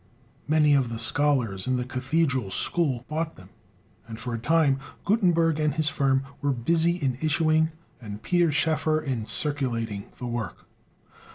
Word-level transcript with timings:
Many 0.47 0.73
of 0.73 0.89
the 0.89 0.97
scholars 0.97 1.67
in 1.67 1.75
the 1.75 1.85
Cathedral 1.85 2.49
school 2.49 3.05
bought 3.07 3.35
them; 3.35 3.49
and 4.07 4.19
for 4.19 4.33
a 4.33 4.39
time 4.39 4.79
Gutenberg 5.05 5.59
and 5.59 5.75
his 5.75 5.89
firm 5.89 6.23
were 6.41 6.51
busy 6.53 6.93
in 6.95 7.19
issuing 7.21 7.69
and 8.01 8.23
Peter 8.23 8.51
Schoeffer 8.51 8.99
in 8.99 9.27
circulating 9.27 10.05
the 10.17 10.25
work. 10.25 10.65